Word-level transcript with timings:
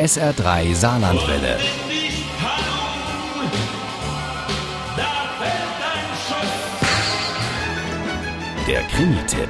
SR3 0.00 0.74
Saarlandwelle. 0.74 1.58
Der 8.66 8.80
Krimi-Tipp. 8.80 9.48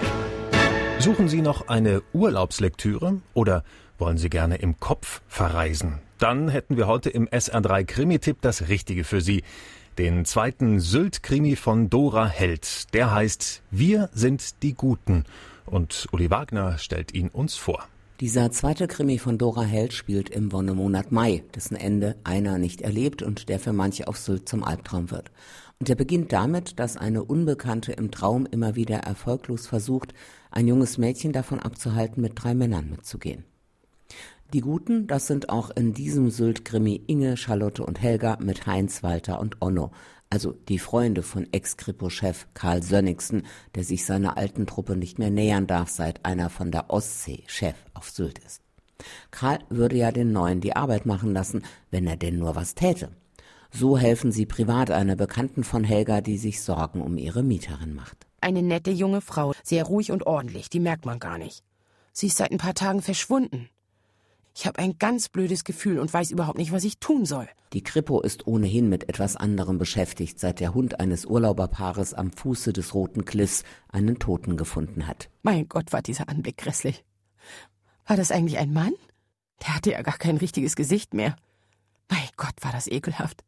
Suchen 0.98 1.28
Sie 1.28 1.40
noch 1.40 1.68
eine 1.68 2.02
Urlaubslektüre 2.12 3.20
oder 3.32 3.62
wollen 3.98 4.18
Sie 4.18 4.28
gerne 4.28 4.56
im 4.56 4.80
Kopf 4.80 5.22
verreisen? 5.28 6.00
Dann 6.18 6.48
hätten 6.48 6.76
wir 6.76 6.88
heute 6.88 7.10
im 7.10 7.28
SR3 7.28 7.84
Krimi-Tipp 7.84 8.38
das 8.40 8.68
Richtige 8.68 9.04
für 9.04 9.20
Sie. 9.20 9.44
Den 9.98 10.24
zweiten 10.24 10.80
Sylt-Krimi 10.80 11.54
von 11.54 11.90
Dora 11.90 12.26
Held. 12.26 12.92
Der 12.92 13.12
heißt 13.12 13.62
Wir 13.70 14.10
sind 14.14 14.64
die 14.64 14.74
Guten. 14.74 15.26
Und 15.64 16.08
Uli 16.10 16.28
Wagner 16.28 16.76
stellt 16.78 17.14
ihn 17.14 17.28
uns 17.28 17.54
vor. 17.54 17.86
Dieser 18.20 18.50
zweite 18.50 18.86
Krimi 18.86 19.16
von 19.16 19.38
Dora 19.38 19.62
Held 19.62 19.94
spielt 19.94 20.28
im 20.28 20.52
Wonnemonat 20.52 21.10
Mai, 21.10 21.42
dessen 21.54 21.74
Ende 21.74 22.16
einer 22.22 22.58
nicht 22.58 22.82
erlebt 22.82 23.22
und 23.22 23.48
der 23.48 23.58
für 23.58 23.72
manche 23.72 24.08
auf 24.08 24.18
Sylt 24.18 24.46
zum 24.46 24.62
Albtraum 24.62 25.10
wird. 25.10 25.30
Und 25.78 25.88
er 25.88 25.94
beginnt 25.94 26.30
damit, 26.30 26.78
dass 26.78 26.98
eine 26.98 27.24
Unbekannte 27.24 27.92
im 27.92 28.10
Traum 28.10 28.44
immer 28.44 28.76
wieder 28.76 28.98
erfolglos 28.98 29.66
versucht, 29.66 30.12
ein 30.50 30.68
junges 30.68 30.98
Mädchen 30.98 31.32
davon 31.32 31.60
abzuhalten, 31.60 32.20
mit 32.20 32.32
drei 32.34 32.54
Männern 32.54 32.90
mitzugehen. 32.90 33.44
Die 34.52 34.62
Guten, 34.62 35.06
das 35.06 35.28
sind 35.28 35.48
auch 35.48 35.70
in 35.70 35.94
diesem 35.94 36.28
Sylt-Krimi 36.28 37.04
Inge, 37.06 37.36
Charlotte 37.36 37.84
und 37.84 38.02
Helga 38.02 38.36
mit 38.40 38.66
Heinz, 38.66 39.04
Walter 39.04 39.38
und 39.38 39.62
Onno, 39.62 39.92
also 40.28 40.52
die 40.68 40.80
Freunde 40.80 41.22
von 41.22 41.46
Ex-Kripo-Chef 41.52 42.48
Karl 42.52 42.82
Sönnigsen, 42.82 43.46
der 43.76 43.84
sich 43.84 44.04
seiner 44.04 44.36
alten 44.36 44.66
Truppe 44.66 44.96
nicht 44.96 45.20
mehr 45.20 45.30
nähern 45.30 45.68
darf, 45.68 45.88
seit 45.88 46.24
einer 46.24 46.50
von 46.50 46.72
der 46.72 46.90
Ostsee 46.90 47.44
Chef 47.46 47.76
auf 47.94 48.10
Sylt 48.10 48.40
ist. 48.40 48.60
Karl 49.30 49.60
würde 49.68 49.96
ja 49.96 50.10
den 50.10 50.32
Neuen 50.32 50.60
die 50.60 50.74
Arbeit 50.74 51.06
machen 51.06 51.32
lassen, 51.32 51.62
wenn 51.92 52.08
er 52.08 52.16
denn 52.16 52.36
nur 52.36 52.56
was 52.56 52.74
täte. 52.74 53.10
So 53.70 53.96
helfen 53.96 54.32
sie 54.32 54.46
privat 54.46 54.90
einer 54.90 55.14
Bekannten 55.14 55.62
von 55.62 55.84
Helga, 55.84 56.22
die 56.22 56.38
sich 56.38 56.60
Sorgen 56.60 57.02
um 57.02 57.18
ihre 57.18 57.44
Mieterin 57.44 57.94
macht. 57.94 58.26
Eine 58.40 58.64
nette 58.64 58.90
junge 58.90 59.20
Frau, 59.20 59.52
sehr 59.62 59.84
ruhig 59.84 60.10
und 60.10 60.26
ordentlich, 60.26 60.68
die 60.70 60.80
merkt 60.80 61.06
man 61.06 61.20
gar 61.20 61.38
nicht. 61.38 61.62
Sie 62.12 62.26
ist 62.26 62.38
seit 62.38 62.50
ein 62.50 62.58
paar 62.58 62.74
Tagen 62.74 63.00
verschwunden. 63.00 63.68
Ich 64.54 64.66
habe 64.66 64.78
ein 64.78 64.98
ganz 64.98 65.28
blödes 65.28 65.64
Gefühl 65.64 65.98
und 65.98 66.12
weiß 66.12 66.30
überhaupt 66.30 66.58
nicht, 66.58 66.72
was 66.72 66.84
ich 66.84 66.98
tun 66.98 67.24
soll. 67.24 67.48
Die 67.72 67.82
Kripo 67.82 68.20
ist 68.20 68.46
ohnehin 68.46 68.88
mit 68.88 69.08
etwas 69.08 69.36
anderem 69.36 69.78
beschäftigt, 69.78 70.40
seit 70.40 70.60
der 70.60 70.74
Hund 70.74 70.98
eines 70.98 71.24
Urlauberpaares 71.24 72.14
am 72.14 72.32
Fuße 72.32 72.72
des 72.72 72.94
Roten 72.94 73.24
Kliffs 73.24 73.62
einen 73.88 74.18
Toten 74.18 74.56
gefunden 74.56 75.06
hat. 75.06 75.30
Mein 75.42 75.68
Gott, 75.68 75.92
war 75.92 76.02
dieser 76.02 76.28
Anblick 76.28 76.56
grässlich. 76.56 77.04
War 78.06 78.16
das 78.16 78.32
eigentlich 78.32 78.58
ein 78.58 78.72
Mann? 78.72 78.94
Der 79.62 79.76
hatte 79.76 79.92
ja 79.92 80.02
gar 80.02 80.18
kein 80.18 80.36
richtiges 80.36 80.74
Gesicht 80.74 81.14
mehr. 81.14 81.36
Mein 82.08 82.28
Gott, 82.36 82.54
war 82.62 82.72
das 82.72 82.88
ekelhaft. 82.88 83.44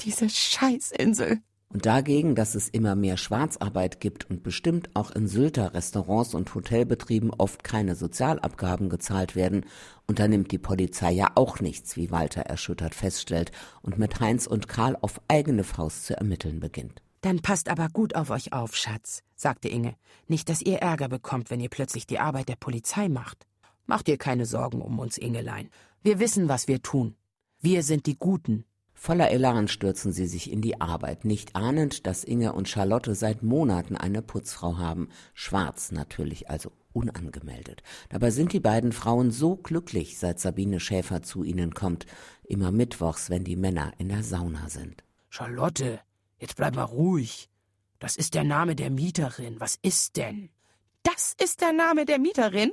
Diese 0.00 0.28
Scheißinsel. 0.28 1.40
Und 1.74 1.86
dagegen, 1.86 2.36
dass 2.36 2.54
es 2.54 2.68
immer 2.68 2.94
mehr 2.94 3.16
Schwarzarbeit 3.16 3.98
gibt 3.98 4.30
und 4.30 4.44
bestimmt 4.44 4.90
auch 4.94 5.10
in 5.10 5.26
Sylter 5.26 5.74
Restaurants 5.74 6.32
und 6.32 6.54
Hotelbetrieben 6.54 7.32
oft 7.32 7.64
keine 7.64 7.96
Sozialabgaben 7.96 8.88
gezahlt 8.88 9.34
werden, 9.34 9.66
unternimmt 10.06 10.52
die 10.52 10.58
Polizei 10.58 11.10
ja 11.10 11.32
auch 11.34 11.58
nichts, 11.58 11.96
wie 11.96 12.12
Walter 12.12 12.42
erschüttert 12.42 12.94
feststellt 12.94 13.50
und 13.82 13.98
mit 13.98 14.20
Heinz 14.20 14.46
und 14.46 14.68
Karl 14.68 14.96
auf 15.00 15.20
eigene 15.26 15.64
Faust 15.64 16.06
zu 16.06 16.16
ermitteln 16.16 16.60
beginnt. 16.60 17.02
Dann 17.22 17.42
passt 17.42 17.68
aber 17.68 17.88
gut 17.88 18.14
auf 18.14 18.30
euch 18.30 18.52
auf, 18.52 18.76
Schatz, 18.76 19.24
sagte 19.34 19.68
Inge. 19.68 19.96
Nicht, 20.28 20.48
dass 20.48 20.62
ihr 20.62 20.78
Ärger 20.78 21.08
bekommt, 21.08 21.50
wenn 21.50 21.58
ihr 21.58 21.70
plötzlich 21.70 22.06
die 22.06 22.20
Arbeit 22.20 22.48
der 22.48 22.56
Polizei 22.56 23.08
macht. 23.08 23.48
Macht 23.86 24.08
ihr 24.08 24.16
keine 24.16 24.46
Sorgen 24.46 24.80
um 24.80 25.00
uns, 25.00 25.18
Ingelein. 25.18 25.70
Wir 26.02 26.20
wissen, 26.20 26.48
was 26.48 26.68
wir 26.68 26.82
tun. 26.82 27.16
Wir 27.60 27.82
sind 27.82 28.06
die 28.06 28.16
Guten. 28.16 28.64
Voller 29.04 29.30
Elan 29.30 29.68
stürzen 29.68 30.12
sie 30.12 30.26
sich 30.26 30.50
in 30.50 30.62
die 30.62 30.80
Arbeit, 30.80 31.26
nicht 31.26 31.54
ahnend, 31.56 32.06
dass 32.06 32.24
Inge 32.24 32.54
und 32.54 32.70
Charlotte 32.70 33.14
seit 33.14 33.42
Monaten 33.42 33.98
eine 33.98 34.22
Putzfrau 34.22 34.78
haben, 34.78 35.10
schwarz 35.34 35.92
natürlich, 35.92 36.48
also 36.48 36.72
unangemeldet. 36.94 37.82
Dabei 38.08 38.30
sind 38.30 38.54
die 38.54 38.60
beiden 38.60 38.92
Frauen 38.92 39.30
so 39.30 39.56
glücklich, 39.56 40.16
seit 40.16 40.40
Sabine 40.40 40.80
Schäfer 40.80 41.22
zu 41.22 41.44
ihnen 41.44 41.74
kommt, 41.74 42.06
immer 42.44 42.72
mittwochs, 42.72 43.28
wenn 43.28 43.44
die 43.44 43.56
Männer 43.56 43.92
in 43.98 44.08
der 44.08 44.22
Sauna 44.22 44.70
sind. 44.70 45.04
Charlotte, 45.28 46.00
jetzt 46.38 46.56
bleib 46.56 46.74
mal 46.74 46.84
ruhig. 46.84 47.50
Das 47.98 48.16
ist 48.16 48.32
der 48.32 48.44
Name 48.44 48.74
der 48.74 48.88
Mieterin. 48.88 49.60
Was 49.60 49.78
ist 49.82 50.16
denn? 50.16 50.48
Das 51.02 51.34
ist 51.38 51.60
der 51.60 51.74
Name 51.74 52.06
der 52.06 52.18
Mieterin? 52.18 52.72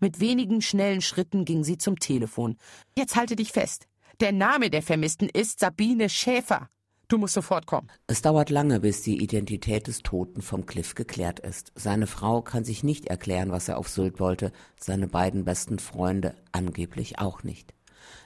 Mit 0.00 0.20
wenigen 0.20 0.62
schnellen 0.62 1.02
Schritten 1.02 1.44
ging 1.44 1.64
sie 1.64 1.76
zum 1.76 1.98
Telefon. 1.98 2.56
Jetzt 2.96 3.14
halte 3.14 3.36
dich 3.36 3.52
fest. 3.52 3.86
Der 4.20 4.32
Name 4.32 4.70
der 4.70 4.80
Vermissten 4.80 5.28
ist 5.28 5.60
Sabine 5.60 6.08
Schäfer. 6.08 6.70
Du 7.06 7.18
musst 7.18 7.34
sofort 7.34 7.66
kommen. 7.66 7.88
Es 8.06 8.22
dauert 8.22 8.48
lange, 8.48 8.80
bis 8.80 9.02
die 9.02 9.22
Identität 9.22 9.88
des 9.88 10.02
Toten 10.02 10.40
vom 10.40 10.64
Cliff 10.64 10.94
geklärt 10.94 11.38
ist. 11.38 11.70
Seine 11.74 12.06
Frau 12.06 12.40
kann 12.40 12.64
sich 12.64 12.82
nicht 12.82 13.08
erklären, 13.08 13.50
was 13.50 13.68
er 13.68 13.76
auf 13.76 13.90
Sylt 13.90 14.18
wollte, 14.18 14.52
seine 14.80 15.06
beiden 15.06 15.44
besten 15.44 15.78
Freunde 15.78 16.34
angeblich 16.50 17.18
auch 17.18 17.42
nicht. 17.42 17.74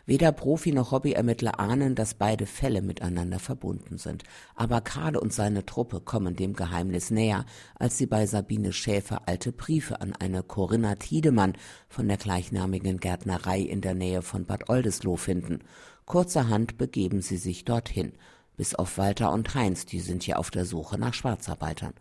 Weder 0.07 0.33
Profi 0.33 0.73
noch 0.73 0.93
Hobbyermittler 0.93 1.61
ahnen, 1.61 1.95
dass 1.95 2.15
beide 2.15 2.47
Fälle 2.47 2.83
miteinander 2.83 3.39
verbunden 3.39 3.99
sind. 3.99 4.25
Aber 4.55 4.81
Karl 4.81 5.17
und 5.17 5.33
seine 5.33 5.67
Truppe 5.67 6.01
kommen 6.01 6.37
dem 6.37 6.55
Geheimnis 6.55 7.11
näher, 7.11 7.45
als 7.77 7.99
sie 7.99 8.07
bei 8.07 8.27
Sabine 8.27 8.73
Schäfer 8.73 9.23
alte 9.27 9.53
Briefe 9.53 10.01
an 10.01 10.15
eine 10.19 10.43
Corinna 10.43 10.97
Tiedemann 10.97 11.55
von 11.89 12.09
der 12.09 12.17
gleichnamigen 12.17 12.99
Gärtnerei 12.99 13.61
in 13.61 13.81
der 13.81 13.95
Nähe 13.95 14.23
von 14.23 14.45
Bad 14.45 14.69
Oldesloe 14.69 15.17
finden. 15.17 15.61
Kurzerhand 16.07 16.77
begeben 16.77 17.23
sie 17.23 17.37
sich 17.37 17.65
dorthin. 17.65 18.13
Bis 18.57 18.75
auf 18.75 18.99
Walter 18.99 19.33
und 19.33 19.55
Heinz, 19.55 19.87
die 19.87 20.01
sind 20.01 20.27
ja 20.27 20.37
auf 20.37 20.51
der 20.51 20.65
Suche 20.65 20.99
nach 20.99 21.15
Schwarzarbeitern. 21.15 21.95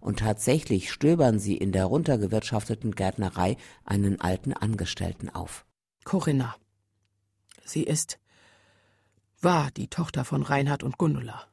Und 0.00 0.18
tatsächlich 0.18 0.92
stöbern 0.92 1.38
sie 1.38 1.56
in 1.56 1.72
der 1.72 1.86
runtergewirtschafteten 1.86 2.94
Gärtnerei 2.94 3.56
einen 3.86 4.20
alten 4.20 4.52
Angestellten 4.52 5.30
auf. 5.30 5.64
Corinna, 6.04 6.54
Sie 7.64 7.82
ist, 7.82 8.18
war 9.40 9.70
die 9.70 9.88
Tochter 9.88 10.24
von 10.24 10.42
Reinhard 10.42 10.82
und 10.82 10.98
Gundula. 10.98 11.46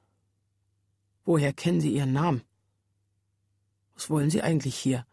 Woher 1.26 1.54
kennen 1.54 1.82
Sie 1.82 1.94
ihren 1.94 2.14
Namen? 2.14 2.44
Was 3.94 4.10
wollen 4.10 4.30
Sie 4.30 4.42
eigentlich 4.42 4.76
hier? 4.76 5.06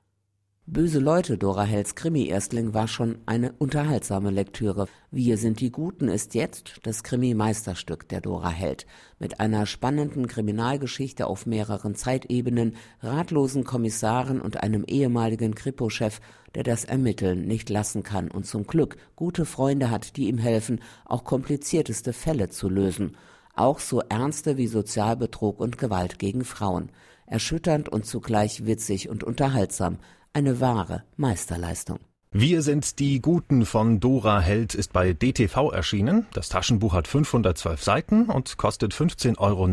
Böse 0.70 0.98
Leute, 0.98 1.38
Dora 1.38 1.62
Hells 1.62 1.94
Krimi-Erstling 1.94 2.74
war 2.74 2.88
schon 2.88 3.16
eine 3.24 3.52
unterhaltsame 3.52 4.30
Lektüre. 4.30 4.86
Wir 5.10 5.38
sind 5.38 5.60
die 5.60 5.72
Guten 5.72 6.08
ist 6.08 6.34
jetzt 6.34 6.80
das 6.82 7.02
Krimi-Meisterstück 7.02 8.06
der 8.10 8.20
Dora 8.20 8.50
Held. 8.50 8.84
Mit 9.18 9.40
einer 9.40 9.64
spannenden 9.64 10.26
Kriminalgeschichte 10.26 11.26
auf 11.26 11.46
mehreren 11.46 11.94
Zeitebenen, 11.94 12.76
ratlosen 13.00 13.64
Kommissaren 13.64 14.42
und 14.42 14.62
einem 14.62 14.84
ehemaligen 14.84 15.54
Kripo-Chef, 15.54 16.20
der 16.54 16.64
das 16.64 16.84
Ermitteln 16.84 17.46
nicht 17.46 17.70
lassen 17.70 18.02
kann 18.02 18.30
und 18.30 18.44
zum 18.44 18.66
Glück 18.66 18.98
gute 19.16 19.46
Freunde 19.46 19.90
hat, 19.90 20.18
die 20.18 20.28
ihm 20.28 20.36
helfen, 20.36 20.82
auch 21.06 21.24
komplizierteste 21.24 22.12
Fälle 22.12 22.50
zu 22.50 22.68
lösen. 22.68 23.16
Auch 23.54 23.78
so 23.78 24.02
ernste 24.06 24.58
wie 24.58 24.66
Sozialbetrug 24.66 25.60
und 25.60 25.78
Gewalt 25.78 26.18
gegen 26.18 26.44
Frauen. 26.44 26.90
Erschütternd 27.24 27.88
und 27.88 28.04
zugleich 28.04 28.66
witzig 28.66 29.08
und 29.08 29.24
unterhaltsam 29.24 29.98
eine 30.38 30.60
wahre 30.60 31.02
Meisterleistung. 31.16 31.98
Wir 32.30 32.62
sind 32.62 33.00
die 33.00 33.20
Guten 33.20 33.66
von 33.66 33.98
Dora 33.98 34.38
Held 34.38 34.74
ist 34.74 34.92
bei 34.92 35.12
DTV 35.12 35.72
erschienen. 35.72 36.26
Das 36.32 36.48
Taschenbuch 36.48 36.94
hat 36.94 37.08
512 37.08 37.82
Seiten 37.82 38.26
und 38.26 38.56
kostet 38.56 38.94
15,90 38.94 39.38
Euro. 39.38 39.66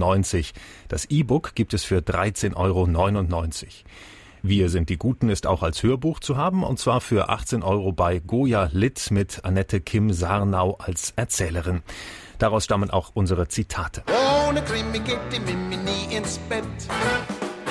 Das 0.88 1.06
E-Book 1.06 1.54
gibt 1.54 1.76
es 1.76 1.84
für 1.84 2.00
13,99 2.00 2.56
Euro. 2.56 2.88
Wir 4.42 4.70
sind 4.70 4.90
die 4.90 4.98
Guten 4.98 5.30
ist 5.30 5.46
auch 5.46 5.62
als 5.62 5.84
Hörbuch 5.84 6.20
zu 6.20 6.36
haben 6.36 6.64
und 6.64 6.80
zwar 6.80 7.00
für 7.00 7.30
18 7.30 7.62
Euro 7.62 7.92
bei 7.92 8.18
Goya 8.18 8.70
Litt 8.72 9.12
mit 9.12 9.46
Annette 9.46 9.82
Kim 9.82 10.14
Sarnau 10.14 10.78
als 10.80 11.14
Erzählerin. 11.16 11.84
Daraus 12.40 12.64
stammen 12.64 12.90
auch 12.90 13.12
unsere 13.14 13.48
Zitate. 13.50 14.04
Ohne 14.48 14.64
Krimi 14.64 15.00
geht 15.00 15.20
die 15.32 15.40
Mimi 15.40 15.78
nie 15.78 16.16
ins 16.16 16.40
Bett. 16.50 16.64